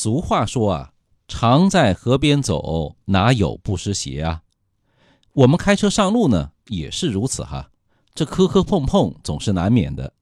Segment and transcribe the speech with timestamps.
[0.00, 0.92] 俗话说啊，
[1.26, 4.42] 常在河边走，哪有不湿鞋啊？
[5.32, 7.72] 我们开车上路呢，也是如此哈。
[8.14, 10.12] 这磕磕碰碰总是难免的，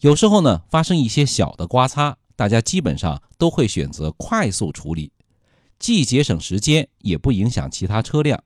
[0.00, 5.10] 有时候呢，发生一些小的刮擦，大家基本上都会选择快速处理，
[5.78, 8.44] 既节省时间，也不影响其他车辆。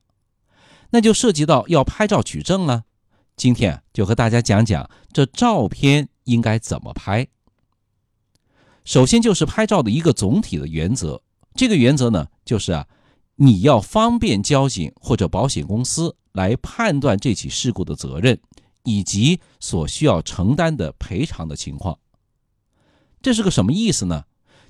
[0.90, 2.84] 那就涉及到要拍照取证了。
[3.36, 7.26] 今天就和大家讲讲这照片应该怎么拍。
[8.88, 11.20] 首先就是拍照的一个总体的原则，
[11.54, 12.86] 这个原则呢，就是啊，
[13.36, 18.40] 你要方便交警或者保险公司来判断这起事故的责任
[18.84, 21.98] 以及所需要承担的赔偿的情况。
[23.20, 24.24] 这是个什么意思呢？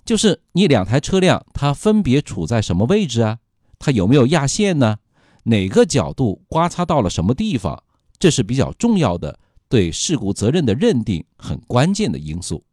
[0.05, 3.39] 就是你两台车辆它分别处在什么位置啊？
[3.79, 4.97] 它有没有压线呢？
[5.45, 7.85] 哪个角度刮擦到了什么地方？
[8.19, 12.65] 这是比较重要的，对事故责任的认定很关键的因素。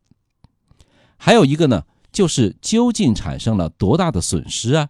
[1.18, 4.90] 还有一个呢，就是究竟产生了多大的损失啊？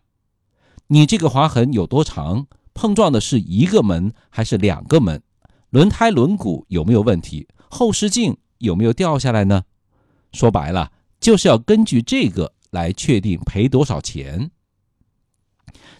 [0.87, 2.47] 你这个划痕有多长？
[2.73, 5.21] 碰撞的是一个门还是两个门？
[5.69, 7.47] 轮胎轮毂有没有问题？
[7.69, 9.63] 后视镜有没有掉下来呢？
[10.33, 14.51] 说白了，就是要根据这个来确定赔多少钱。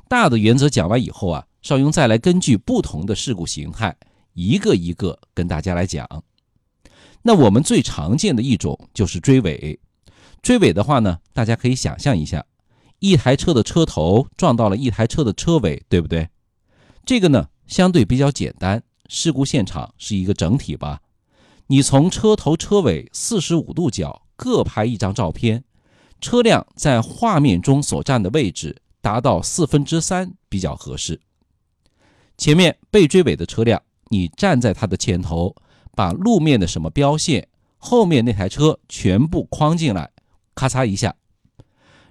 [0.08, 3.96] 大的原则讲完以后啊，邵雍再来根据不同的事故形态，
[4.34, 6.08] 一个一个跟大家来讲。
[7.24, 9.80] 那我们最常见的一种就是追尾。
[10.46, 12.46] 追尾的话呢，大家可以想象一下，
[13.00, 16.30] 一台车的车头撞到了一台车的车尾，对不对？
[17.04, 21.02] 这个呢相对比较简单，事故现场是一个整体吧。
[21.66, 25.64] 你从车头车尾四十五度角各拍一张照片，
[26.22, 31.20] 车辆在画面中所占的位置达到四分之三比较合适。
[32.38, 35.56] 前面被追尾的车辆，你站在它的前头，
[35.96, 37.48] 把路面的什么标线，
[37.80, 40.12] 后面那台车全部框进来。
[40.56, 41.16] 咔嚓一下，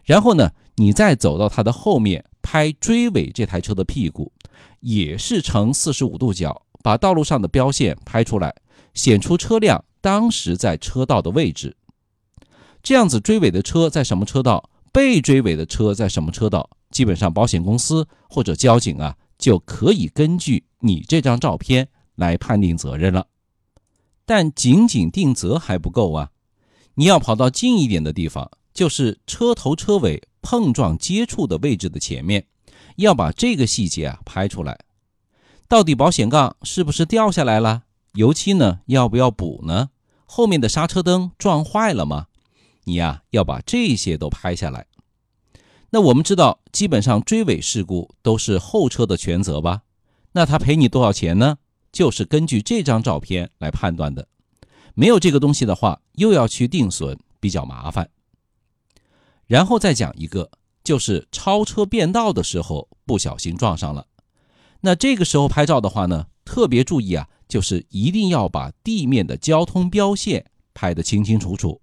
[0.05, 4.31] 然后呢，你再走到它的后面拍追尾这台车的屁股，
[4.81, 8.55] 也是呈四十五度角，把道路上的标线拍出来，
[8.93, 11.77] 显出车辆当时在车道的位置。
[12.83, 23.27] 这样子追尾的车在什么车道，被追尾的车在什么车道，基本上保险公司或者交警啊就可以根据你这张照片来判定责任了。
[24.27, 26.31] 但仅仅定责还不够啊。
[26.95, 32.47] 你要跑到近一点的地方，就是车头车尾碰撞接触的位置的前面，
[32.97, 34.79] 要把这个细节啊拍出来。
[35.67, 37.85] 到底保险杠是不是掉下来了？
[38.13, 39.91] 油漆呢要不要补呢？
[40.27, 42.27] 后面的刹车灯撞坏了吗？
[42.85, 44.87] 你呀要把这些都拍下来。
[45.91, 49.83] 那我们知道，基本上追尾事故都是后车的全责吧？
[50.33, 51.59] 那他赔你多少钱呢？
[51.93, 54.27] 就是根据这张照片来判断的。
[54.95, 58.09] 没有这个东西的话，又要去定损，比较麻烦。
[59.47, 60.51] 然后再讲一个，
[60.83, 64.07] 就是超车变道的时候不小心撞上了，
[64.81, 71.81] 那这个时候拍照的话呢，特别注意啊，就是一定要把地面的交通标线拍得清清楚楚。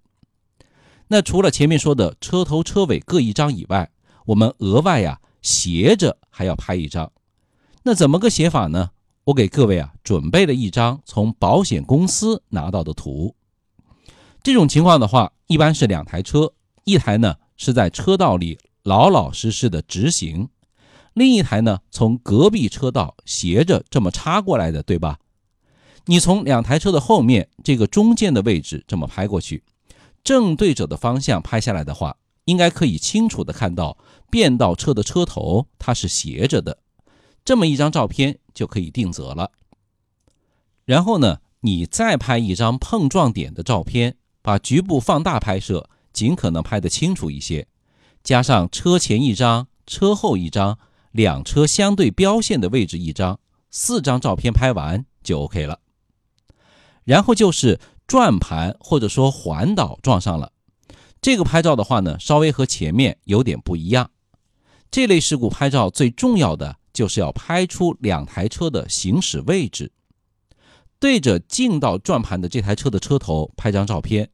[1.08, 3.90] 那除了前面说的车头车尾各一张以外，
[4.26, 7.12] 我们额外呀斜着还要拍一张。
[7.82, 8.92] 那怎么个写法呢？
[9.24, 13.36] 我给各位啊准备了一张从保险公司拿到的图。
[14.42, 16.52] 这种情况的话，一般是两台车，
[16.84, 20.48] 一台呢是在车道里老老实实的直行，
[21.14, 25.20] 另一台呢从隔壁车道斜着这么插过来的，对吧？
[26.06, 29.62] 你从两台车的后面这个中间的位置这么拍过去，
[30.24, 32.16] 正对着的方向拍下来的话，
[32.46, 33.96] 应该可以清楚的看到
[34.28, 36.78] 变道车的车头它是斜着的。
[37.44, 39.50] 这么一张照片就可以定责了。
[40.84, 47.66] 然后呢，你再拍一张碰撞点的照片，把局部放大拍摄，尽可能拍得清楚一些。
[48.24, 50.78] 加上车前一张、车后一张、
[51.12, 53.38] 两车相对标线的位置一张，
[53.70, 55.80] 四张照片拍完就 OK 了。
[57.04, 60.52] 然后就是转盘或者说环岛撞上了，
[61.20, 64.10] 这个拍照的话呢，稍微和前面有点不一样。
[64.90, 66.76] 这类事故拍照最重要的。
[66.92, 69.90] 就是要拍出两台车的行驶位置，
[70.98, 74.28] 对着进到转盘的这台车的车头拍张照片，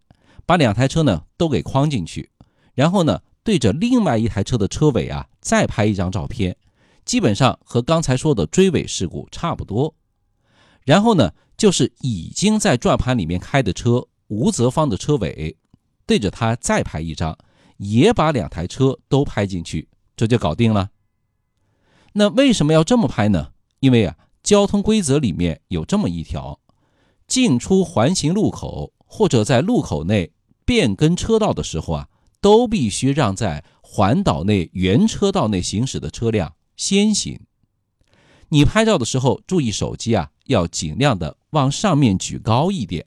[0.44, 2.30] 把两台车呢都给框进去，
[2.74, 6.56] 然后呢对着另外一台车的车尾啊再拍一张照片，
[7.04, 9.94] 基本上和刚才说的追尾事故差不多。
[10.84, 15.56] 然后呢就是已经在转盘里面开的车吴泽方的车尾，
[16.06, 17.36] 对着它再拍一张，
[17.78, 20.90] 也把两台车都拍进去，这就搞定了。
[22.14, 23.52] 那为什么要这么拍呢？
[23.80, 26.60] 因为啊，交通规则里面有这么一条：
[27.26, 30.32] 进出环形路口或者在路口内
[30.64, 32.08] 变更车道的时候啊，
[32.40, 37.40] 都必须让在环岛内原车道内行驶的车辆先行。
[38.50, 43.06] 你拍照的时候，注意手机啊，要尽量的往上面举高一点，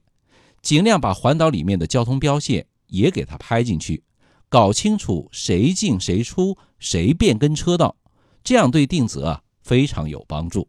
[0.61, 4.03] 尽量把环岛里面的交通标线也给它拍进去，
[4.47, 7.95] 搞清楚谁进谁出，谁变更车道，
[8.43, 10.67] 这样对定责啊非常有帮助。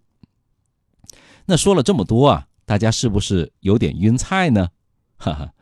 [1.46, 4.68] 那说了这么多啊，大家是不是有点晕菜呢？
[5.16, 5.52] 哈哈，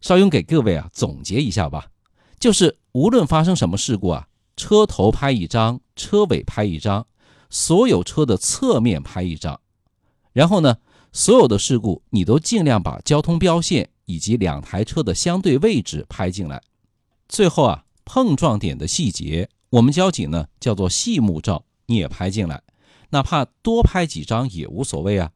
[0.00, 1.88] 邵雍给各位啊总结一下吧，
[2.38, 7.06] 就是无论发生什么事故啊，车头拍一张，车尾拍一张。
[7.48, 9.60] 所有车的侧面拍一张，
[10.32, 10.78] 然后呢，
[11.12, 16.60] 所有的事故你都尽量把交通标线以及两台车的相对位置拍进来。
[17.28, 22.62] 最后啊，碰撞点的细节，我们交警呢叫做细目照，你也拍进来，
[23.10, 25.32] 哪怕多拍几张也无所谓啊。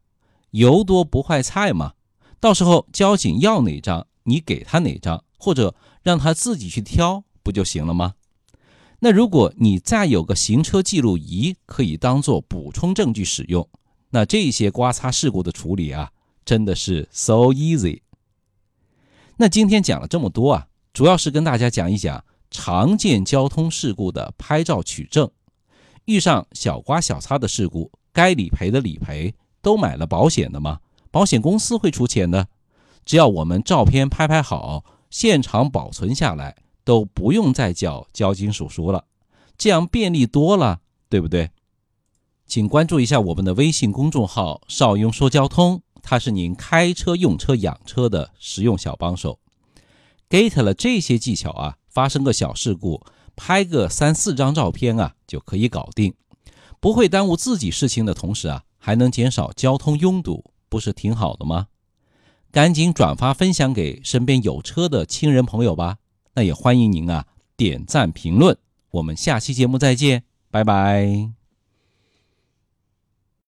[0.50, 1.94] 油多不坏菜嘛，
[2.40, 8.14] 到时候交警要哪张，你给他哪张，或者让他自己去挑，不就行了吗？
[9.00, 13.68] 那如果你再有个行车记录仪，可以当做补充证据使用，
[14.10, 16.10] 那这些刮擦事故的处理啊，
[16.44, 18.00] 真的是 so easy。
[19.36, 25.30] 那今天讲了这么多啊，主要是跟大家讲一讲常见交通事故的拍照取证。
[26.04, 30.80] 遇上小刮小擦的事故，该理赔的理赔，都买了保险的吗？
[31.10, 32.48] 保险公司会出钱的。
[33.04, 36.56] 只要我们照片拍拍好，现场保存下来。
[36.82, 39.04] 都不用再叫交警叔叔了，
[39.56, 41.50] 这样便利多了，对不对？
[42.46, 49.38] 请关注一下我们的微信公众号“邵雍说交通”，它是您开车、用车、养车的实用小帮手。
[50.28, 53.04] get 了这些技巧啊，发生个小事故，
[53.36, 56.14] 拍个三四张照片啊，就可以搞定，
[56.80, 61.66] 不会耽误自己事情的同时啊，还能减少交通拥堵，不是挺好的吗？
[62.52, 65.98] 赶紧转发分享给身边有车的亲人朋友吧。
[66.34, 67.26] 那也欢迎您啊，
[67.56, 68.56] 点赞评论。
[68.92, 71.39] 我们下期节目再见，拜拜。